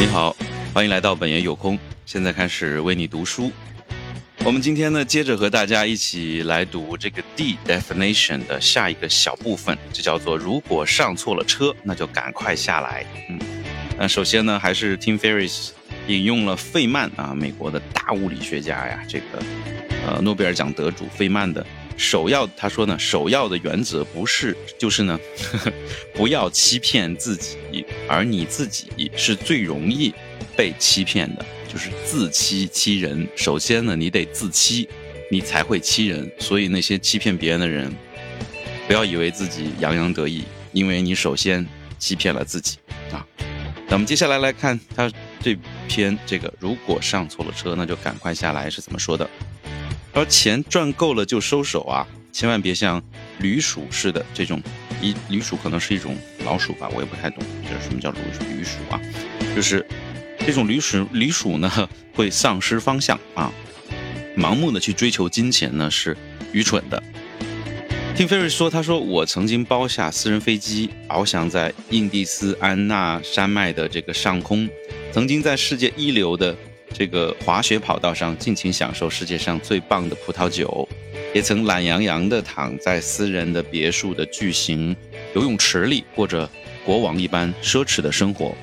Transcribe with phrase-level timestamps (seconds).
[0.00, 0.34] 你好，
[0.72, 1.78] 欢迎来到本爷有空。
[2.06, 3.52] 现在开始为你读书。
[4.42, 13.04] 我们今天呢，接着和大家一起来读这个 D definition 的下一个小部分，就叫做如果上错了车，那就赶快下来。
[13.28, 13.38] 嗯，
[13.98, 15.72] 那首先呢，还是 Tim Ferriss
[16.06, 19.42] 引用了费曼啊，美国的大物理学家呀，这个
[20.06, 21.64] 呃诺贝尔奖得主费曼的。
[22.00, 25.20] 首要，他说呢，首要的原则不是，就是呢
[25.52, 25.72] 呵呵，
[26.16, 30.12] 不要欺骗自己，而你自己是最容易
[30.56, 33.28] 被欺骗的，就是自欺欺人。
[33.36, 34.88] 首先呢，你得自欺，
[35.30, 36.28] 你才会欺人。
[36.38, 37.92] 所以那些欺骗别人的人，
[38.86, 41.64] 不要以为自己洋洋得意，因为你首先
[41.98, 42.78] 欺骗了自己
[43.12, 43.24] 啊。
[43.88, 45.12] 那我们接下来来看他
[45.42, 45.54] 这
[45.86, 49.28] 篇这个，如果上错了车，那就赶快下来是怎么说的。
[50.12, 53.02] 而钱赚够了就收手啊，千万别像
[53.38, 54.60] 驴鼠似的这种，
[55.00, 58.18] 一驴鼠可能是一种老鼠吧，我也不太懂，这什么叫驴
[58.56, 59.00] 驴鼠啊？
[59.54, 59.86] 就是
[60.44, 63.52] 这种驴鼠，驴鼠呢会丧失方向啊，
[64.36, 66.16] 盲目的去追求金钱呢是
[66.52, 67.00] 愚蠢的。
[68.16, 74.68] 听菲瑞说，他说我曾经包下私人飞机，翱翔在印第斯安纳山脉的这个上空，
[75.12, 76.56] 曾经在世界一流的。
[76.92, 80.86] 这个滑雪跑道上尽情享受世界上最棒的葡萄酒，
[81.34, 84.94] 也曾懒洋洋地躺在私人的别墅的巨型
[85.34, 86.48] 游泳池里，过着
[86.84, 88.54] 国王一般奢侈的生活。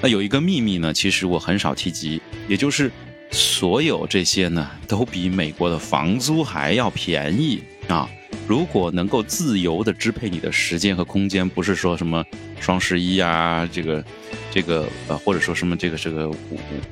[0.00, 2.90] 那有一个秘密呢，其实我很少提及，也就是
[3.30, 8.08] 所有这些呢，都比美国的房租还要便宜啊！
[8.46, 12.24] 如果能够自由地支配你的时间和空间，不是说什么
[12.60, 14.04] 双十一啊，这个。
[14.54, 16.30] 这个呃，或者说什么这个这个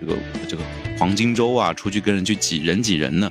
[0.00, 0.16] 这个
[0.48, 0.62] 这个
[0.98, 3.30] 黄金周啊，出去跟人去挤人挤人呢，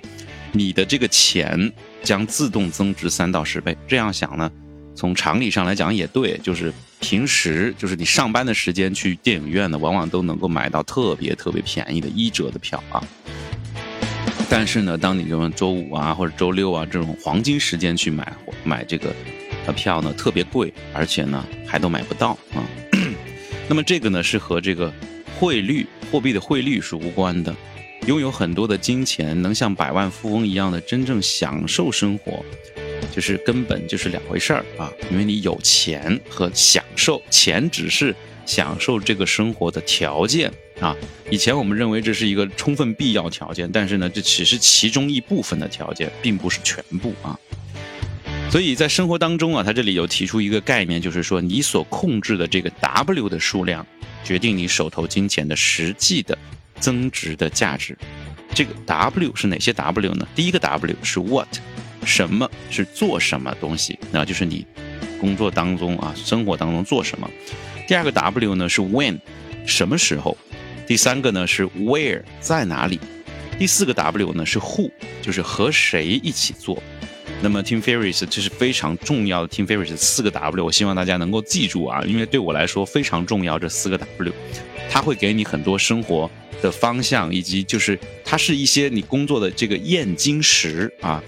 [0.54, 1.70] 你的这个钱
[2.04, 3.76] 将自动增值三到十倍。
[3.86, 4.50] 这样想呢，
[4.96, 13.04] 从常理上来讲也对，就是平时就是你上班的时间去电影院呢，往往都能够买到特别特别便宜的一折的票啊。
[14.56, 18.32] 但是呢，当你用周五啊或者周六啊这种黄金时间去买
[18.64, 19.12] 买这个
[19.76, 22.62] 票呢，特别贵，而且呢还都买不到啊。
[23.68, 24.94] 那么这个呢是和这个
[25.40, 27.56] 汇率、货币的汇率是无关的。
[28.06, 32.46] 拥有很多的金钱，能像百万富翁一样的真正享受生活，
[33.12, 34.94] 就是根本就是两回事儿啊！
[35.10, 38.16] 因为你有钱和享受，钱只是
[38.46, 40.96] 享受这个生活的条件啊。
[41.30, 47.40] 以前我们认为这是一个充分必要条件，但是呢，这只是其中一部分的条件，并不是全部啊。
[48.52, 53.84] 所以在生活当中啊，他这里有提出一个概念，就是说你所控制的这个 W 的数量，
[54.24, 56.38] 决定你手头金钱的实际的
[56.80, 57.98] 增值的价值。
[58.54, 60.28] 这个 W 是哪些 W 呢？
[60.36, 61.48] 第一个 W 是 What，
[62.06, 64.68] 什么是做什么东西，那就是你
[65.20, 67.28] 工作当中啊，生活当中做什么。
[67.88, 69.20] 第二个 W 呢是 When，
[69.66, 70.38] 什么时候。
[70.86, 73.00] 第三个呢是 Where，在哪里。
[73.58, 76.82] 第四个 W 呢是 Who，就是和谁一起做。
[77.42, 79.48] 那么，Tim Ferris 这是非常重要的。
[79.48, 83.60] Tim Ferris 四个 W，我希望大家能够记住啊，因为对我来说非常重要。
[83.60, 84.34] 这四个 W，
[84.90, 86.30] 它会给你很多生活
[86.62, 91.24] 的方向，以及就是它是一些你工作的这个验金石啊。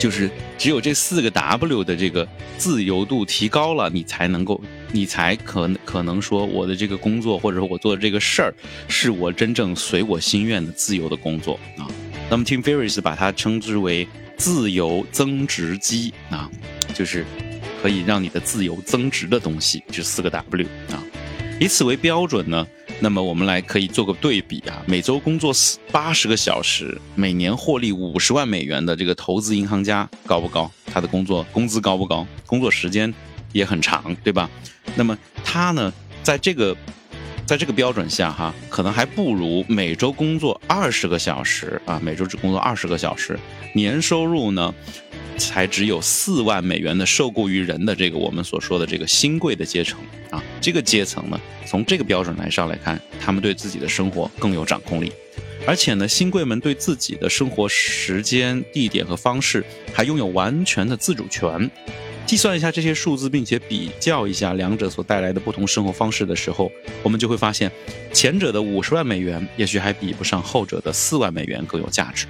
[0.00, 0.28] 就是
[0.58, 2.26] 只有这四个 W 的这个
[2.58, 8.54] 自由度提高了，你才能够，你才可可能说我的这个工作或者说我做的这个事儿，
[8.88, 11.86] 是我真正随我心愿的自由的工作啊。
[12.28, 14.08] 那么，Tim Ferriss 把它称之为。
[14.40, 16.50] 自由增值机啊，
[16.94, 17.26] 就是
[17.82, 21.04] 可以让你的自由增值的东西，就四个 W 啊。
[21.60, 22.66] 以此为标准呢，
[23.00, 24.82] 那么我们来可以做个对比啊。
[24.86, 30.70] 每周工作四八十个小时，每年获利五十万美元的这个投资银行家高不高？
[30.86, 32.26] 他的工作工资高不高？
[32.46, 33.12] 工作时间
[33.52, 34.48] 也很长，对吧？
[34.94, 36.76] 那么他呢，在这个。
[37.46, 43.36] 在这个标准下，哈，可能还不如每周工作二十个小时啊，每周只工作二十个小时，
[43.74, 44.72] 年收入呢，
[45.40, 49.98] 才只有四万美元的受雇于人的这个我们所说的这个新贵的阶层
[50.30, 55.10] 啊，这个阶层呢，从这个标准来上来看，他们对自己的生活更有掌控力，
[55.66, 59.64] 而且呢，新贵们对自己的生活时间、地点和方式
[59.94, 61.70] 还拥有完全的自主权。
[62.26, 66.70] 计算一下这些数字，并且比较一下两者所带来的不同生活方式的时候，
[67.02, 67.68] 我们就会发现，
[68.12, 72.26] 前者的五十万美元也许还比不上后者的四万美元更有价值。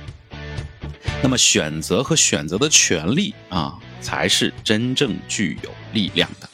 [1.23, 6.49] 那么，选择和选择的权利啊，才是真正具有力量的。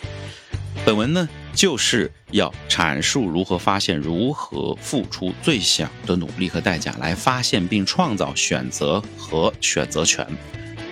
[0.85, 10.27] 本文呢，就是要阐述如何发现如何付出最小的努力和代价来发现并创造选择和选择权。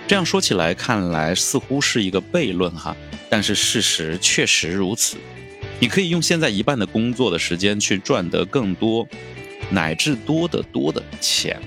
[0.07, 2.95] 这样说起来，看来似乎是一个悖论哈，
[3.29, 5.17] 但是事实确实如此。
[5.79, 9.05] 你可以用现在一半的工作的时间去赚得更多，
[9.69, 11.61] 乃至多得多的钱。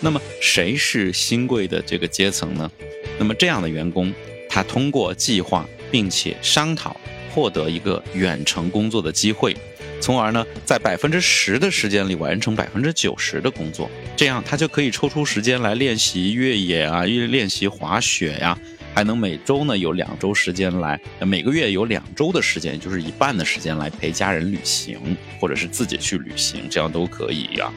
[0.00, 2.70] 那么谁是新贵的这个阶层呢？
[3.18, 4.14] 那么这样的员工，
[4.48, 6.96] 他通过计划并且商讨，
[7.34, 9.56] 获得一个远程工作的机会。
[10.00, 18.56] 从而呢，在百分之十的时间里完成百分之九十的工作，这样他就可以抽出时间来练习越野啊，练习滑雪呀，
[18.94, 27.72] 还能每周呢有两周时间来，每个月有两周的时间，就是一半的时间来陪家人旅行，或者是自己去旅行，这样都可以呀。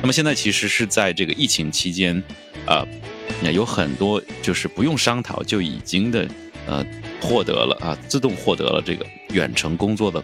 [0.00, 2.22] 那么现在其实是在这个疫情期间，
[2.66, 2.86] 呃，
[3.52, 6.26] 有很多就是不用商讨就已经的，
[6.66, 6.84] 呃，
[7.20, 10.22] 获得了啊，自动获得了这个远程工作的。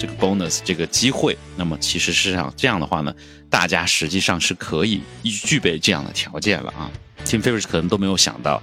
[0.00, 3.12] 这个 bonus 这个机会，那么其实是上这样的话呢，
[3.50, 6.88] 大家实际上是可以具备这样的条件了啊。
[7.24, 8.62] Tim Ferriss 可能都没有想到，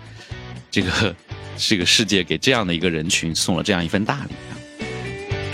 [0.75, 1.15] 这个
[1.55, 4.53] 这个世界给这样的一个人群送了这样一份大礼啊。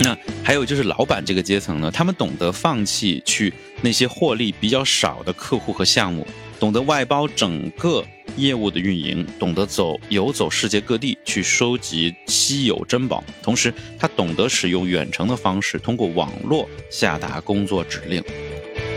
[0.00, 3.52] 那还有就是老板这个阶层呢，他们懂得放弃去
[3.82, 6.26] 那些获利比较少的客户和项目，
[6.58, 8.04] 懂得外包整个。
[8.34, 18.24] 业务的运营，懂得走游走世界各地去收集稀有珍宝，同时他懂得使用远程的方式，通过网络下达工作指令。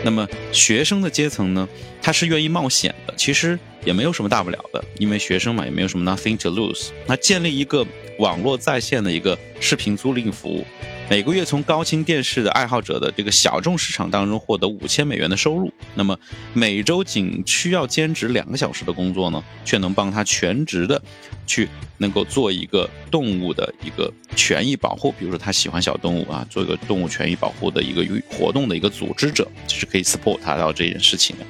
[0.06, 1.68] 那么学生的阶层呢？
[2.00, 6.90] 他是愿意冒险的，其实也没有什么大不了的，因为学生嘛，也没有什么 nothing to lose。
[7.08, 7.84] 那建立一个
[8.20, 10.64] 网络在线的一个视频租赁服务。
[11.08, 16.18] 每个月从高清电视的爱好者的这个小众市场当中获得五千美元的收入，那么
[16.52, 21.00] 每周仅需要兼职两个小时的工作呢，却能帮他全职的
[21.46, 21.68] 去
[21.98, 31.46] 能够做一个动物的一个权益保护，比如说他喜欢小动物啊，做一个动物权益保护的一个活动的一个组织者，就是可以 support 他到这件事情的。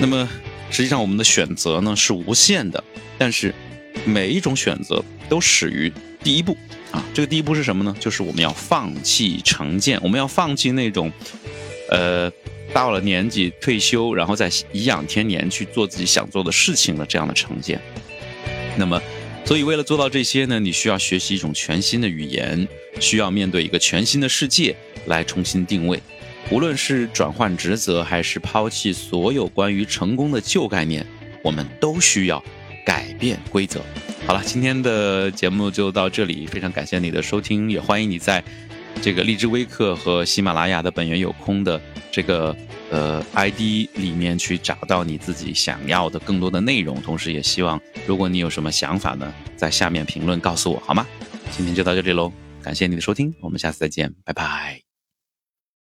[0.00, 0.28] 那么
[0.70, 2.82] 实际上我们的选择呢是无限的，
[3.18, 3.52] 但是
[4.04, 6.56] 每一种选择都始于第一步。
[6.90, 7.94] 啊，这个第一步是什么呢？
[8.00, 11.12] 就是我们要放弃成见，我们要放弃那种，
[11.88, 12.30] 呃，
[12.72, 17.80] 到了年纪退休，然后再颐养天年去做自己想做的事情的这样的成见。
[18.76, 19.00] 那么，
[19.44, 22.66] 所以为了做到这些呢，你需要学习一种全新的语言，
[23.00, 24.74] 需要面对一个全新的世界
[25.06, 26.00] 来重新定位。
[26.50, 31.06] 无论是转换职责，还是抛弃所有关于成功的旧概念，
[31.44, 32.42] 我们都需要
[32.84, 33.80] 改变规则。
[34.26, 38.42] 好了，今天的节目就到这里，非常感谢你的收听，也欢迎你在
[39.02, 41.80] 这个荔枝微课和喜马拉雅的本源有空的
[42.12, 42.56] 这个
[42.90, 51.04] 呃 ID 里面去找到你自己想要的更多的内容，同时也希望如果你有什么想法呢，在下面评论告诉我好吗？
[51.50, 52.32] 今天就到这里喽，
[52.62, 54.89] 感谢你的收听，我们下次再见，拜拜。